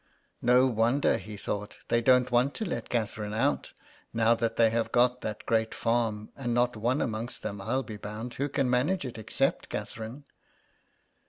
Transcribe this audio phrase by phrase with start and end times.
[0.43, 3.71] •'No wonder," he thought, ''they don't want to let Catherine out,
[4.11, 7.97] now that they have got that great farm, and not one among them, I'll be
[7.97, 10.23] bound, who can manage it except Catherine."